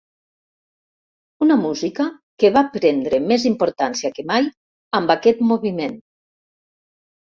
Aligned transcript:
Una 1.47 1.57
música 1.65 2.07
que 2.45 2.51
va 2.57 2.65
prendre 2.79 3.21
més 3.29 3.47
importància 3.53 4.15
que 4.19 4.29
mai 4.35 4.53
amb 5.03 5.19
aquest 5.21 5.49
moviment. 5.55 5.99